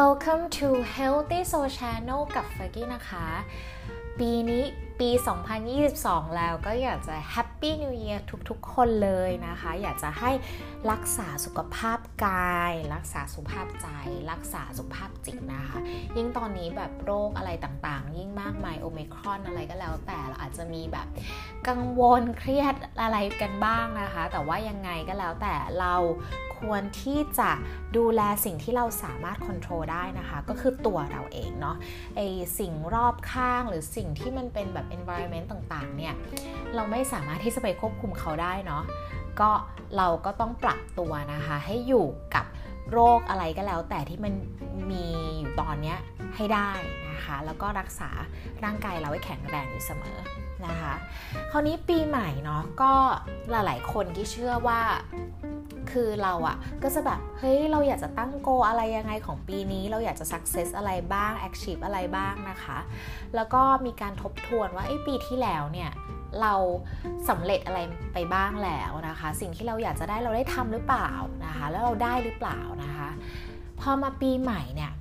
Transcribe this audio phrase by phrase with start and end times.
[0.00, 3.26] Welcome to Healthy Soul Channel กับเฟอร์กี้นะคะ
[4.18, 4.64] ปีนี้
[5.00, 5.10] ปี
[5.72, 8.20] 2022 แล้วก็อยากจะ Happy New Year
[8.50, 10.30] ทุกๆ คนเลยนะคะ อยากจะให้
[10.90, 13.88] รักษาสุขภาพกาย รักษาสุขภาพใจ
[14.32, 15.78] รักษาสุขภาพจิตนะคะ
[16.16, 21.06] ยิ่งตอนนี้แบบโรคอะไรต่างๆ ยิ่งมากมายโอเมครอนอะไรก็แล้วแต่เราอาจจะมีแบบ
[21.68, 25.94] กังวลเครียดอะไรกันบ้างนะคะ แต่ว่ายังไงก็แล้วแต่เรา
[26.64, 27.50] ควรที่จะ
[27.96, 31.76] ดูแลสิ่งที่เราสามารถควบคุมได้นะคะ ก็คือตัวเราเองเนาะ
[32.16, 32.20] ไอ
[32.58, 36.14] สิ่งรอบข้างหรือสิ่งที่มันเป็นแบบ environment ต่างๆ เนี่ย
[36.74, 38.82] เราไม่สามารถที่จะไปควบคุมเขาได้เนาะ
[39.40, 39.50] ก็
[39.96, 42.46] เราก็ต้องปรับตัวนะคะ ให้อยู่กับ
[42.92, 44.34] โรคอะไรก็แล้ว แต่ที่มัน
[44.90, 45.06] มี
[45.38, 45.94] อยู่ตอนนี้
[46.36, 46.70] ให้ได้
[47.10, 48.10] นะคะ แล้วก็รักษา
[48.64, 50.18] ร่างกายเราให้แข็งแรงอยู่เสมอ
[50.66, 50.94] นะคะ
[51.50, 52.92] คราวนี้ปีใหม่เนาะก็
[53.50, 54.80] หลายๆคนที่เชื่อว่า
[55.94, 62.78] คือเราอะก็จะแบบเฮ้ยเราอยากจะตั้งโกอะไรยังไงของปีนี้ เราอยากจะสักเซสอะไรบ้างแอคชีพอะไรบ้างนะคะ
[63.34, 65.90] แล้วก็มีการทบทวนว่าไอ้ปีที่แล้วเนี่ย
[66.40, 66.54] เรา
[67.28, 67.78] สำเร็จอะไร
[68.14, 71.10] ไปบ้างแล้วนะคะ สิ่งที่เราอยากจะได้เราได้ทำหรือเปล่า
[71.46, 73.08] นะคะ แล้วเราได้หรือเปล่านะคะ
[73.80, 74.92] พอมาปีใหม่เนี่ย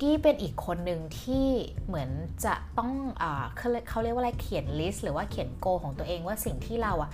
[0.00, 1.46] กี้เป็นอีกคนหนึ่งที่
[1.86, 2.10] เหมือน
[2.44, 3.24] จะต้องเอ
[3.56, 7.10] เขาเขาเรียกว่าอะไรเขียน list หรือว่าเขียน goal ของตัวเองว่าสิ่งที่เราอะ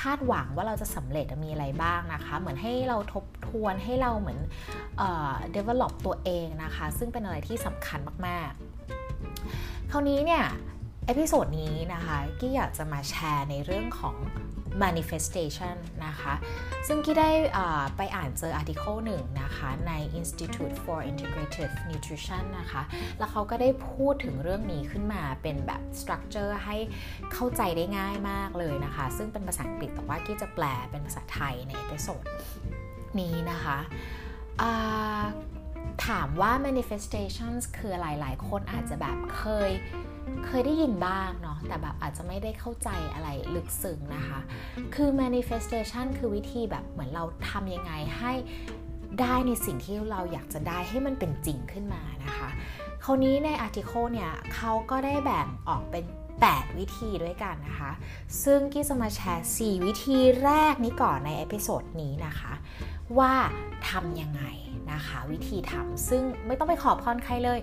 [0.00, 4.38] คาดหวังว่าเราจะสำเร็จมีอะไรบ้างนะคะ เหมือนให้เราทบทวนให้เราเหมือน
[4.98, 10.44] เอ่อ develop ตัวเองนะคะ ซึ่งเป็นอะไรที่สำคัญมากๆ คราวนี้เนี่ย
[11.06, 14.16] episode นี้นะคะกี้อยากจะมาแชร์ในเรื่องของ
[14.82, 16.34] manifestation นะคะ
[16.86, 17.30] ซึ่งกี้ได้
[17.96, 22.82] ไปอ่านเจอ article หนึ่งนะคะใน Institute for Integrative Nutrition นะคะ
[23.18, 26.76] แล้วเขาก็ได้พูดถึงเรื่องนี้ขึ้นมาเป็นแบบ structure ให้
[27.32, 32.24] เข้าใจได้ง่ายมากเลยนะคะ ซึ่งเป็นภาษาอังกฤษแต่ว่ากี้จะแปลเป็นภาษาไทยใน episode
[33.20, 33.78] นี้นะคะ
[36.06, 39.70] ถามว่า manifestations คืออะไรหลายคนอาจจะแบบเคย
[40.46, 44.40] เคยได้ยินบ้างเนาะแต่แบบอาจจะไม่ได้เข้าใจอะไรลึกซึ้งนะคะ
[44.94, 48.32] คือ manifestation คือวิธีแบบเหมือนเราทำยังไงให้
[49.20, 52.48] ได้ในสิ่งที่เราอยากจะได้ให้มันเป็นจริงขึ้นมานะคะ
[53.04, 56.04] คราวนี้ใน article เนี่ยเขาก็ได้แบ่งออกเป็น
[56.42, 57.92] 8 วิธีด้วยกันนะคะ
[58.44, 62.52] ซึ่งกี้จะมาแชร์ 4 วิธีแรกนี้ก่อนใน episode นี้นะคะ
[63.18, 63.32] ว่า
[63.88, 64.42] ทำยังไง
[64.92, 67.60] นะคะ วิธีทำซึ่งไม่ต้องไปขอพรใครเลย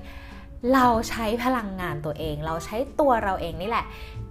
[0.73, 3.85] เราใช้พลังงานตัวเอง เราใช้ตัวเราเองนี่แหละ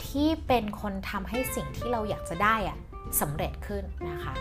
[0.07, 2.79] ที่เป็นคนทำให้สิ่งที่เราอยากจะได้อะ
[3.21, 4.35] สำเร็จขึ้นนะคะ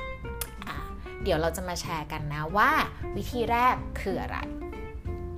[0.76, 0.78] ะ
[1.24, 2.72] เดี๋ยวเราจะมาแชร์กันนะว่า
[3.16, 4.38] วิธีแรกคืออะไร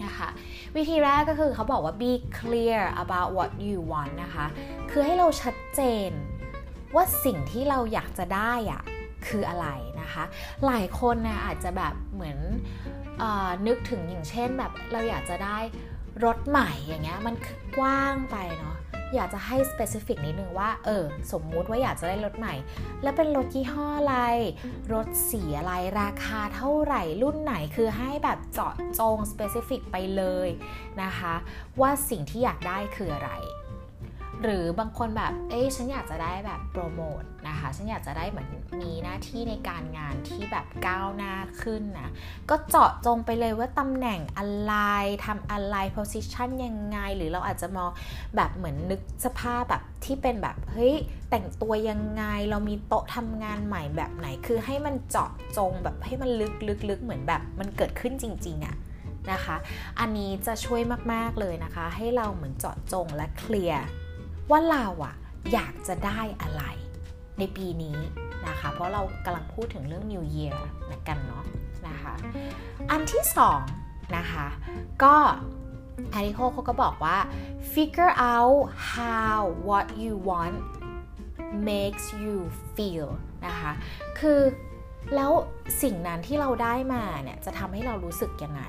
[0.03, 0.29] นะคะ
[0.75, 4.45] วิธีแรกก็คือเขาบอกว่า be clear about what you want นะคะ
[4.91, 6.11] คือให้เราชัดเจน
[6.95, 8.81] ว่าสิ่งที่เราอยากจะได้อะ
[9.27, 9.67] คืออะไร
[10.01, 10.23] นะคะ
[10.65, 12.37] หลายคนนะอาจจะแบบเหมือน
[13.21, 13.23] อ
[13.67, 15.57] นึกถึงอย่างเช่นแบบเราอยากจะได้
[16.25, 17.35] รถใหม่อย่างเงี้ยมัน
[17.77, 18.77] กว้างไปเนาะ
[19.15, 22.55] อยากจะให้ specific นิดนึงว่า เออ สมมุติว่าอยากจะได้รถใหม่
[23.03, 24.17] แล้วเป็นรถยี่ห้ออะไร
[24.93, 30.49] รถสีอะไร ราคาเท่าไหร่ รุ่นไหน คือให้แบบเจาะจง specific ไปเลย
[31.03, 31.33] นะคะ
[31.81, 33.31] ว่าสิ่งที่อยากได้คืออะไร
[34.43, 38.47] หรือบางคนแบบ เอ้ฉันอยากจะได้แบบโปรโมท นะคะฉันอยากจะได้เหมือน
[38.81, 42.11] มีหน้าที่ในการงานที่แบบก้าวหน้าขึ้นนะ
[42.49, 44.73] ก็เจาะจงไปเลยว่าตำแหน่งอะไร
[45.25, 47.91] ทำอะไร position ยังไง หรือเราอาจจะมอง
[48.35, 50.95] แบบเหมือนนึกสภาพแบบที่เป็นแบบเฮ้ย
[51.29, 58.75] แต่งตัวยังไงเรามีโต๊ะทำงานใหม่แบบไหน คือให้มันเจาะจงแบบให้มันลึกลึกลึกเหมือนแบบมันเกิดขึ้นจริงๆอะ
[59.31, 59.55] นะคะ
[59.99, 60.81] อันนี้จะช่วย
[61.13, 63.83] มาก ๆ เลยนะคะ ให้เราเหมือนเจาะจงและเคลียร์
[64.51, 65.15] ว่าเราอะ
[65.53, 66.63] อยากจะได้อะไร
[67.41, 67.97] ในปีนี้
[68.47, 70.55] นะคะ เพราะเรากำลังพูดถึงเรื่อง New Year
[70.91, 71.43] นะกันเนาะ
[71.87, 72.13] นะคะ
[72.89, 73.61] อันที่สอง
[74.17, 74.47] นะคะ
[75.03, 75.15] ก็
[76.13, 77.17] อาริโคเขาก็บอกว่า
[77.73, 78.59] figure out
[78.93, 79.37] how
[79.67, 80.57] what you want
[81.69, 82.35] makes you
[82.75, 83.07] feel
[83.47, 83.71] นะคะ
[84.19, 84.39] คือ
[85.15, 85.31] แล้ว
[85.81, 88.63] สิ่งนั้นที่เราได้มาเนี่ยจะทำให้เรารู้สึกยังไง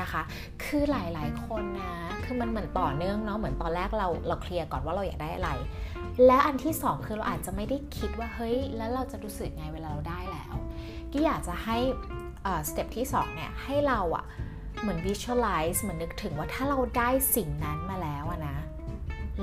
[0.00, 0.22] นะคะ
[0.64, 5.50] คือหลายๆคนนะ คือมันเหมือนต่อเนื่องเนาะ เหมือนตอนแรกเราเราเคลียร์ก่อนว่าเราอยากได้อะไร
[6.26, 10.54] และอันที่ 2 คือเราอาจจะไม่ได้คิดว่าเฮ้ย แล้วเราจะรู้สึกไงเวลาเราได้แล้ว
[11.12, 11.78] ก็อยากจะให้
[12.68, 14.24] step ที่2เนี่ยให้เราอะ
[14.80, 18.56] เหมือน visualize เหมือนนึกถึงว่าถ้าเราได้สิ่งนั้นมาแล้วนะ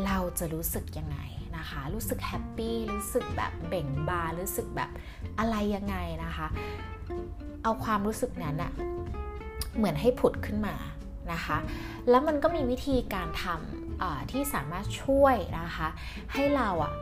[0.06, 1.18] เราจะรู้สึกยังไง
[1.58, 4.90] นะคะ รู้สึกแฮปปี้รู้สึกแบบเบ่งบานรู้สึกแบบ
[5.40, 6.48] อะไรยังไงนะคะ
[7.64, 8.72] เอาความรู้สึกนั้นอะ
[9.78, 10.76] เหมือนให้ผุดขึ้นมา
[11.32, 11.58] นะคะ
[12.10, 13.83] แล้วมันก็มีวิธีการทำ
[14.32, 15.88] ที่สามารถช่วยนะคะ
[16.34, 16.94] ให้เราอะ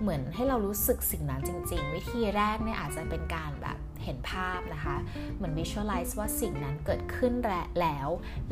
[0.00, 4.96] เหมือนให้เรารู้สึกสิ่งนั้นจริง ๆ วิธีแรกเนี่ยอาจจะเป็นการแบบ เห็นภาพนะคะ
[5.36, 7.32] เหมือน visualize ว่าสิ่งนั้นเกิดขึ้น
[7.80, 8.08] แล้ว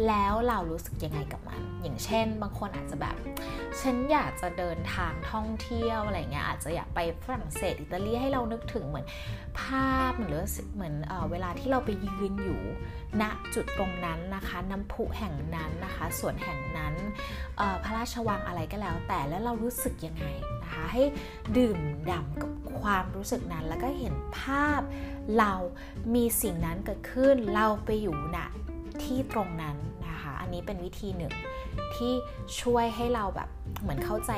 [0.08, 3.16] แล้วเรารู้สึกยังไงกับมัน อย่างเช่น บางคนอาจจะแบบ
[3.80, 9.06] ฉันอยากจะเดินทางท่องเที่ยวอะไรเงี้ย อาจจะอยากไปฝรั่งเศสอิตาลีให้เรานึกถึงเหมือน
[9.60, 10.42] ภาพหรือ
[10.74, 12.60] เหมือนเอเวลาที่เราไปยืนอยู่
[13.20, 13.22] ณ
[13.54, 16.94] จุดตรงนั้นนะคะ น้ำพุแห่งนั้นนะคะสวนแห่งนั้น
[17.84, 20.26] พระราชวังอะไรก็แล้ว แต่แล้วเรารู้สึกยังไง
[20.62, 21.02] นะคะ ให้
[21.56, 21.78] ดื่ม
[22.10, 24.80] ด่ำกับ ความรู้สึกนั้นแล้วก็เห็นภาพ
[25.38, 25.52] เรา
[26.14, 28.38] มีสิ่งนั้นเกิดขึ้นเราไปอยู่ณ
[29.02, 29.76] ที่ตรงนั้น
[30.08, 31.32] นะคะ อันนี้เป็นวิธีหนึ่ง
[31.94, 32.12] ที่
[32.60, 33.48] ช่วยให้เราแบบ
[33.80, 34.32] เหมือนเข้าใจ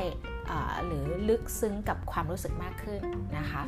[0.86, 3.00] หรือลึกซึ้งกับความรู้สึกมากขึ้น
[3.38, 3.62] นะคะ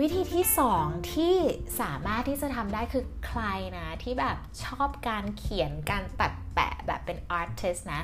[0.00, 0.84] วิธีที่สอง
[1.14, 1.36] ที่
[1.80, 3.42] สามารถที่จะทำได้คือใคร
[3.76, 8.02] นะที่แบบชอบการเขียนการตัดแปะแบบเป็น artist นะ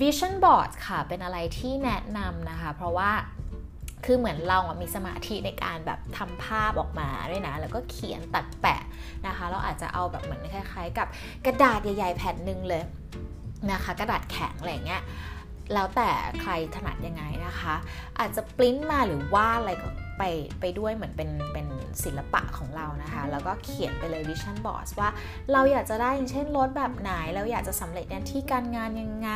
[0.00, 3.10] vision board ค่ะเป็นอะไรที่แนะนำนะคะ เพราะว่า
[4.04, 8.82] คือเหมือนเรามีสมาธิในการแบบทำภาพออกมาด้วยนะ แล้วก็เขียนตัดแปะ
[9.26, 11.08] นะคะ เราอาจจะเอาแบบเหมือนคล้าย ๆ กับ
[11.46, 12.82] กระดาษใหญ่ ๆ แผ่นหนึ่งเลย
[13.70, 15.02] นะคะ กระดาษแข็งอะไรเงี้ย
[15.74, 16.10] แล้วแต่
[16.40, 17.74] ใครถนัดยังไงนะคะ
[18.18, 19.88] อาจจะปริ้นมาหรือวาดอะไรก็
[20.18, 20.22] ไป
[20.60, 21.66] ไปด้วยเหมือนเป็นเป็น
[22.04, 25.10] ศิลปะของเรานะคะ แล้วก็เขียนไปเลย vision board ว่า
[25.52, 29.30] เราอยากจะได้อย่างเช่นรถแบบไหน เราอยากจะสำเร็จในที่การงานยังไง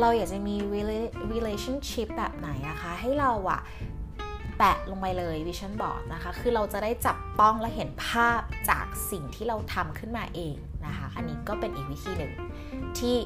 [0.00, 0.54] เราอยากจะมี
[1.32, 3.60] relationship แบบไหนนะคะ ให้เราอะ
[4.58, 10.56] แปะลงไปเลย vision board นะคะ คือเราจะได้จับต้องและเห็นภาพจากสิ่งที่เราทำขึ้นมาเอง
[10.86, 12.32] นะคะ อันนี้ก็เป็นอีกวิธีหนึ่ง
[12.98, 13.16] ที่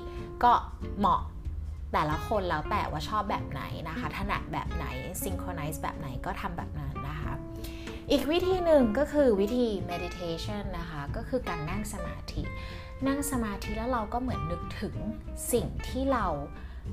[0.44, 0.52] ก็
[0.98, 1.20] เหมาะ
[1.92, 4.86] แต่ละคนแล้วแต่ว่าชอบแบบไหนนะคะถนัดแบบไหน
[5.22, 7.34] synchronize แบบไหนก็ทำแบบนั้นนะคะ
[8.10, 12.42] อีกวิธีหนึ่งก็คือวิธี meditation นะคะ ก็คือการนั่งสมาธิ
[13.06, 14.94] นั่งสมาธิแล้วเราก็เหมือนนึกถึง
[15.52, 16.26] สิ่งที่เรา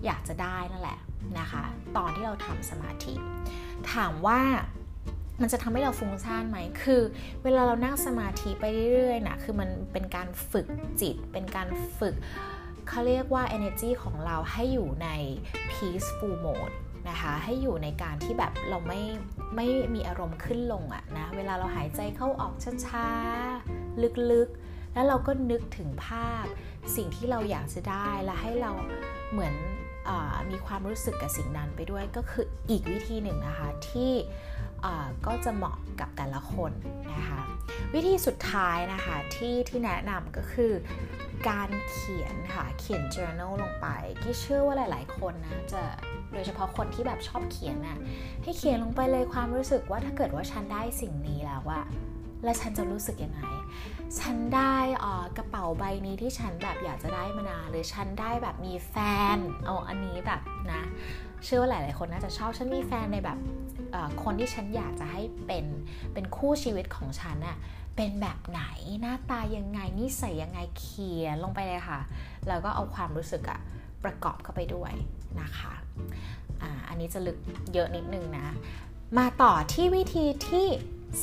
[0.05, 0.99] อยากจะได้นั่นแหละ
[1.39, 1.63] นะคะ
[1.97, 3.13] ตอนที่เราทำสมาธิ
[3.93, 4.41] ถามว่า
[5.41, 7.01] มันจะทำให้เราฟุ้งซ่านไหม คือ
[7.43, 8.63] เวลาเรานั่งสมาธิไป
[8.93, 10.67] เรื่อยๆนะคือมันเป็นการฝึก
[11.01, 11.67] จิต เป็นการ
[11.99, 12.15] ฝึก
[12.89, 15.09] เขาเรียกว่า energy ของเราให้อยู่ใน
[15.71, 16.75] peaceful mode
[17.09, 19.01] นะคะให้อยู่ในการที่แบบเราไม่
[19.55, 22.53] ไม่มีอารมณ์ขึ้นลงอะนะเวลาเราหายใจเข้าออก
[22.85, 26.45] ช้าๆลึกๆ แล้วเราก็นึกถึงภาพ
[26.95, 28.71] สิ่งที่เราอยากจะได้และให้เรา
[29.31, 29.55] เหมือน
[30.07, 30.11] อ
[30.49, 34.11] มีความรู้สึกกับสิ่งนั้นไปด้วยก็คืออีกวิธีหนึ่งนะคะที่
[35.25, 36.71] ก็จะเหมาะกับแต่ละคน
[37.13, 37.41] นะคะ
[37.93, 40.73] วิธีสุดท้ายนะคะที่ที่แนะนำก็คือ
[41.49, 43.87] การเขียนค่ะเขียน journal ลงไป
[44.21, 45.83] กี่เชื่อว่าหลาย ๆ คนนะจะ
[46.33, 47.97] โดยเฉพาะคนที่แบบชอบเขียนน่ะ
[48.43, 51.85] ให้เขียนลงไปเลยความรู้สึกว่าถ้าเกิดว่าฉันได้สิ่งนี้แล้วอะ
[52.43, 53.41] แล้วฉันจะรู้สึกยังไง
[54.19, 54.75] ฉันได้
[55.37, 58.95] กระเป๋าใบนี้ที่ฉันแบบอยากจะได้มานานหรือฉันได้แบบมีแฟ
[59.35, 60.41] น เอาอันนี้แบบ
[60.71, 60.83] นะ
[61.45, 63.37] เชื่อว่าหลาย ๆ คนน่าจะชอบ ฉันมีแฟนในแบบ
[64.23, 65.65] คนที่ฉันอยากจะให้เป็น
[66.13, 67.57] เป็นคู่ชีวิตของฉันอะ
[67.95, 68.63] เป็นแบบไหน
[69.01, 71.99] หน้าตายังไงนิสัยยังไงเขียนลงไปเลยค่ะ
[72.47, 73.59] แล้วก็เอาความรู้สึกอะ
[74.03, 74.93] ประกอบเข้าไปด้วย
[75.41, 75.73] นะคะ
[76.61, 77.37] อ่าอันนี้จะลึก
[77.73, 78.47] เยอะนิดนึงนะ
[79.17, 80.67] มาต่อที่วิธีที่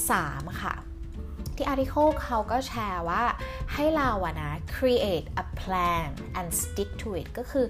[0.02, 0.74] 3 ค่ะ
[1.62, 3.22] ที่ article เขาก็แชร์ว่า
[3.74, 7.66] ให้เราอะนะ create a plan and stick to it ก็คือ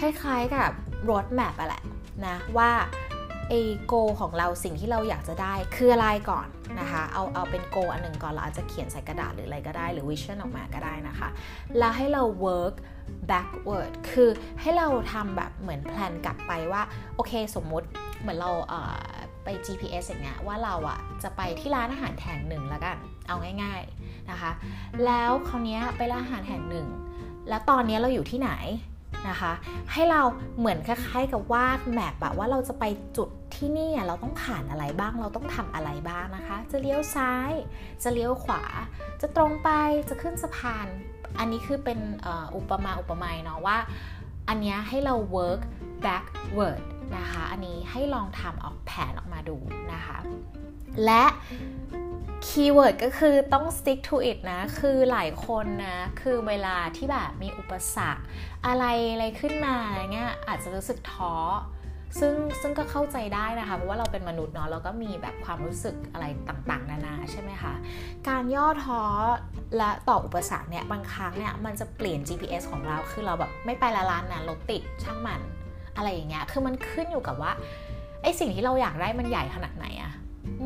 [0.00, 0.70] คล้ายๆกับ
[1.08, 1.82] road map อะแหละ
[2.26, 2.70] นะว่า
[3.48, 3.54] ไอ
[3.86, 6.46] goal ของเราสิ่งที่เราอยากจะได้คืออะไรก่อน
[6.80, 11.28] นะคะเอาเอาเป็น goal อันหนึ่งก่อนเราอาจจะเขียนใส่กระดาษหรืออะไรก็ได้หรือ vision ออกมาก็ได้นะคะ
[11.78, 12.74] แล้วให้เรา work
[13.30, 16.82] backward คือให้เราทำแบบเหมือน plan กลับไปว่า
[17.16, 17.88] โอเคสมมุติ
[18.20, 22.96] เหมือนเราเไป GPS อย่างเงี้ยว่าเราอะจะไปที่ร้านอาหารแห่งหนึ่งแล้วกัน
[23.26, 24.50] เอาง่ายๆนะคะ
[25.06, 26.86] แล้วคราวนี้ไปร้านอาหารแห่งหนึ่ง
[27.48, 28.52] แล้วตอนนี้เราอยู่ที่ไหน
[29.28, 29.52] นะคะ
[29.92, 30.20] ให้เรา
[30.58, 32.84] เหมือนคล้ายๆกับวาดแมปแบบว่าเราจะไป
[33.16, 37.52] จุดที่นี่เราต้องผ่านอะไรบ้าง เราต้องทำอะไรบ้างนะคะ จะเลี้ยวซ้าย
[38.02, 38.62] จะเลี้ยวขวา
[39.20, 39.68] จะตรงไป
[40.08, 40.86] จะขึ้นสะพาน
[41.38, 41.98] อันนี้คือเป็น
[42.56, 43.78] อุปมาอุปไมยเนาะว่า
[44.48, 45.60] อันนี้ให้เรา work
[46.04, 46.82] backward
[47.18, 49.56] นะคะ อันนี้ให้ลองทำออกแผนออกมาดู
[49.92, 50.18] นะคะ
[51.04, 51.24] และ
[52.46, 58.22] คีย์เวิร์ดก็คือต้อง stick to it นะ คือหลายคนนะ คือเวลาที่แบบมีอุปสรรค
[58.66, 61.34] อะไรอะไรขึ้นมาอะไรเงี้ยอาจจะรู้สึกท้อ
[62.20, 67.72] ซึ่งซึ่งก็เข้าใจได้นะคะเพราะว่าเราเป็นมนุษย์เนาะเราก็มีแบบความรู้สึกอะไรต่างๆ นานาใช่ไหมคะ
[68.28, 69.02] การย่อท้อ
[69.76, 75.40] และต่ออุปสรรคเนี่ยบางครั้งเนี่ยมันจะเปลี่ยน GPS ของเราคือเราแบบไม่ไปละลานนั้นรถติดช่างมัน
[75.96, 77.52] อะไรอย่างเงี้ย คือมันขึ้นอยู่กับว่า
[78.22, 80.12] ไอสิ่งที่เราอยากได้มันใหญ่ขนาดไหนอะ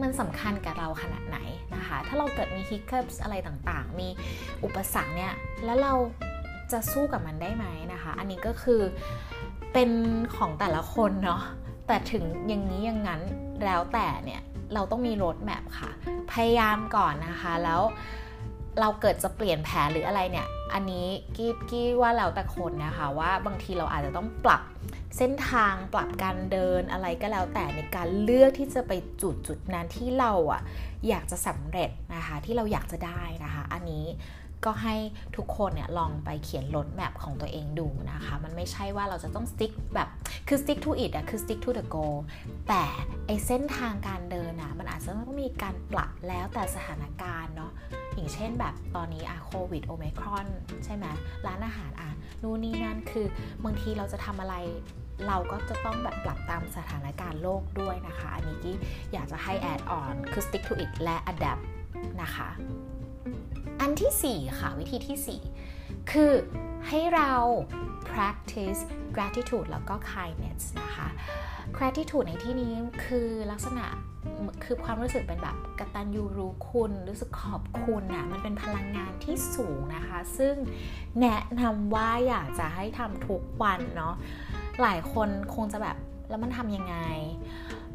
[0.03, 1.39] มันสำคัญกับเราขนาดไหน
[1.75, 4.09] นะคะ ถ้าเราเกิดมี hiccup อะไรต่างๆ มี
[4.65, 5.33] อุปสรรคเนี่ย
[5.65, 5.95] แล้วเรา
[6.73, 8.81] จะสู้กับมันได้ไหมนะคะ อันนี้ก็คือ
[9.73, 9.91] เป็น
[10.37, 11.43] ของแต่ละคนเนาะ
[11.87, 13.21] แต่ถึงอย่างนี้อย่างนั้น
[13.65, 14.43] แล้วแต่เนี่ย
[14.75, 15.91] เราต้องมี road map ค่ะ
[16.33, 17.81] พยายามก่อนนะคะ แล้ว
[18.81, 24.63] เราเกิดจะเปลี่ยนแผนหรืออะไรเนี่ย อันนี้กี้กี้ว่าแล้วแต่คนนะคะว่าบางทีเราอาจจะต้องปรับ
[25.17, 28.93] เส้นทางปรับการเดินอะไรก็แล้วแต่ในการเลือกที่จะไป
[29.23, 30.63] จุดจุดนั้นที่เราอะ
[31.09, 34.05] อยากจะสำเร็จนะคะที่เราอยากจะได้นะคะ อันนี้
[34.65, 34.95] ก็ให้
[35.37, 40.09] ทุกคนเนี่ยลองไปเขียนรถแมพของตัวเองดูนะคะ มันไม่ใช่ว่าเราจะต้อง stick แบบ
[40.49, 42.17] คือ stick to it อะคือ stick to the goal
[42.69, 42.83] แต่
[43.27, 47.73] ไอเส้นทางการเดินอะมันอาจจะต้องมีการปรับแล้วแต่สถานการณ์เนาะ
[48.15, 50.47] อย่างเช่นแบบตอนนี้อะโควิดโอเมครอน
[50.85, 51.07] ใช่ไหม
[51.47, 52.11] ร้านอาหารอะ
[52.43, 53.27] นู่นนี่นั่นคือ
[53.65, 54.55] บางทีเราจะทำอะไร
[55.27, 58.77] เราก็จะต้องแบบปรับตามสถานการณ์โลกด้วยนะคะ อันนี้กี้
[59.13, 61.63] อยากจะให้ add on คือ stick to it และ adapt
[62.23, 62.49] นะคะ
[63.81, 65.41] อันที่ 4 ค่ะ วิธีที่
[65.79, 66.33] 4 คือ
[66.89, 67.33] ให้เรา
[68.11, 68.81] practice
[69.15, 71.09] gratitude แล้วก็ kindness นะคะ
[71.77, 72.73] gratitude ในที่นี้
[73.05, 73.87] คือลักษณะ
[74.65, 80.55] คือความรู้สึกเป็นแบบกตัญญูรู้คุณ รู้สึกขอบคุณนะ่ะมันเป็นพลังงานที่สูงนะคะ ซึ่ง
[81.21, 84.15] แนะนำว่าอยากจะให้ทำทุกวันเนาะ
[84.83, 85.97] หลายคนคงจะแบบ
[86.31, 86.97] แล้วมันทำยังไง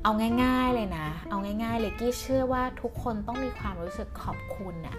[0.04, 0.12] เอา
[0.44, 4.98] ง่าย ๆเลยนะ เอาง่าย ๆ เลยกี้เชื่อว่าทุกคนต้องมีความรู้สึกขอบคุณน่ะ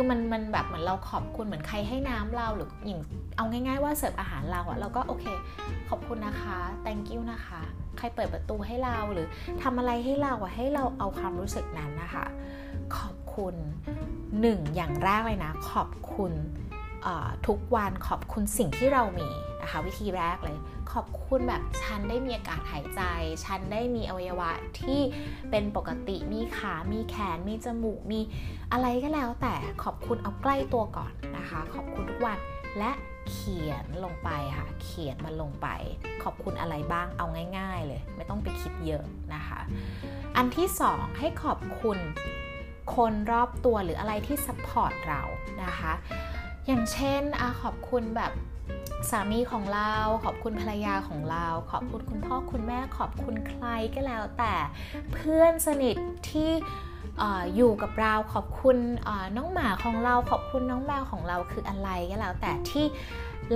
[0.00, 3.00] คือมันมันแบบเหมือนเราขอบคุณเหมือนใครให้น้ำเราหรืออย่าง
[3.36, 5.24] เอาง่าย ๆ ว่าเสิร์ฟอาหารเราอะเราก็โอเค
[5.88, 7.60] ขอบคุณนะคะ thank you นะคะ
[7.98, 9.26] ใครเปิดประตูให้เราหรือ
[9.62, 12.24] ทำอะไรให้เราอะให้เราเอาความรู้สึกนั้นนะคะ
[12.96, 13.54] ขอบคุณ
[14.40, 16.32] หนึ่งอย่างแรกเลยนะ ขอบคุณ
[17.46, 19.28] ทุกวันขอบคุณสิ่งที่เรามี
[19.68, 20.58] นะคะวิธีแรกเลย
[20.92, 23.02] ขอบคุณแบบฉันได้มีอากาศหายใจ
[23.44, 25.00] ฉันได้มีอวัยวะที่
[25.50, 28.20] เป็นปกติมีขามีแขน มีจมูก มี
[28.72, 32.38] อะไรก็แล้ว แต่ขอบคุณเอาใกล้ตัวก่อนนะคะ ขอบคุณทุกวัน
[32.78, 32.90] และ
[33.30, 35.68] เขียนลงไปค่ะ เขียนมันลงไป
[36.22, 37.26] ขอบคุณอะไรบ้างเอา
[37.58, 39.60] ง่าย ๆ เลย ไม่ต้องไปคิดเยอะนะคะ
[40.36, 41.98] อันที่สองให้ขอบคุณ
[42.94, 45.22] คนรอบตัวหรืออะไรที่ support เรา
[45.64, 45.92] นะคะ
[46.66, 48.32] อย่างเช่นอขอบคุณแบบ
[49.10, 49.92] สามีของเรา
[50.24, 54.54] ขอบคุณภรรยาของเรา ขอบคุณคุณพ่อคุณแม่ขอบคุณใครก็แล้ว แต่
[55.12, 55.96] เพื่อนสนิท
[56.30, 56.50] ที่
[57.56, 58.76] อยู่กับเราขอบคุณ
[59.36, 62.86] น้องหมาของเราขอบคุณน้องแมวของเราคืออะไรก็แล้ว แต่ที่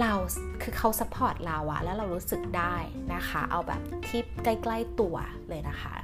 [0.01, 0.13] เรา
[0.63, 2.75] คือเขา support เราอะแล้วเรารู้สึกได้
[3.15, 5.17] นะคะ เอาแบบที่ใกล้ ๆตัว
[5.49, 5.95] เลยนะคะ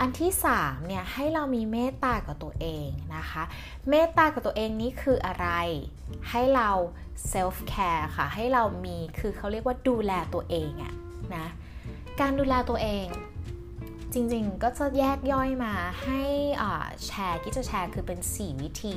[0.00, 3.42] อันที่3เนี่ยให้เรามีเมตตากับตัวเองนะคะ
[3.90, 5.48] เมตตากับตัวเองนี้คืออะไร
[6.30, 6.70] ให้เรา
[7.28, 10.94] self-care ค่ะ ให้เรามีคือเขาเรียกว่าดูแลตัวเองอะ
[11.36, 11.46] นะ
[12.20, 13.06] การดูแลตัวเอง
[14.12, 15.74] จริงๆ ก็จะแยกย่อยมา
[16.04, 16.22] ให้
[17.06, 18.96] แชร์กี้จะแชร์คือเป็น 4 วิธี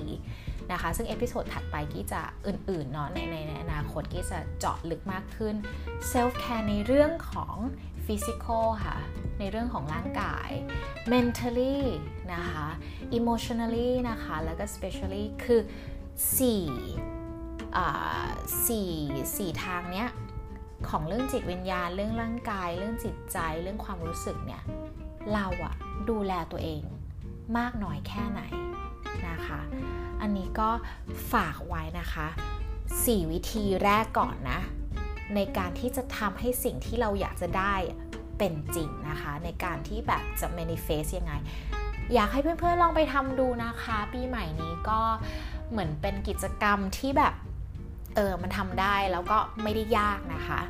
[0.71, 3.17] นะคะ ซึ่ง episode ถัดไปกี้จะอื่นๆเนาะใน
[3.47, 5.55] ในอนาคตกี้จะเจาะลึกมากขึ้น
[6.09, 7.55] self-care ในเรื่องของ
[8.05, 8.97] physical ค่ะ
[9.39, 10.49] ในเรื่องของร่างกาย
[11.11, 11.77] mentally
[12.33, 12.67] นะคะ
[13.17, 15.61] emotionally นะคะ แล้วก็ spiritually คือ
[16.47, 18.27] 4อ่า
[18.67, 18.91] สี่
[19.37, 20.09] สี่ทางเนี้ย
[20.89, 24.63] ของเรื่องจิตวิญญาณ เรื่องร่างกาย เรื่องจิตใจ เรื่องความรู้สึกเนี่ย
[25.33, 25.75] เราอะ
[26.09, 26.81] ดูแลตัวเอง
[27.57, 28.41] มากน้อยแค่ไหน
[29.29, 29.59] นะคะ
[30.21, 30.69] อันนี้ก็
[31.33, 32.27] ฝากไว้นะคะ
[32.79, 34.59] 4 วิธีแรกก่อนนะ
[35.35, 37.75] ในการที่จะทำให้สิ่งที่เราอยากจะได้
[38.37, 41.33] เป็นจริงนะคะ ในการที่แบบจะ manifest ยังไง
[42.13, 45.01] อยากให้เพื่อนๆลองไปทำดูนะคะ ปีใหม่นี้ก็
[45.71, 47.33] เหมือนเป็นกิจกรรมที่แบบ
[48.15, 50.61] เออมันทำได้แล้วก็ไม่ได้ยากนะคะ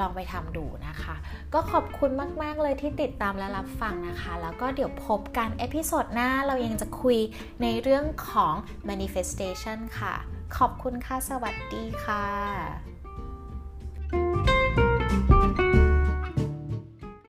[0.00, 1.14] ลองไปทำดูนะคะ
[1.54, 2.10] ก็ขอบคุณ
[2.42, 7.18] มากๆเลยที่ติดตามและรับฟังนะคะ แล้วก็เดี๋ยวพบกัน episode หน้าเรายังจะคุย
[7.62, 8.54] ในเรื่องของ
[8.88, 10.14] manifestation ค่ะ
[10.56, 12.93] ขอบคุณค่ะ สวัสดีค่ะ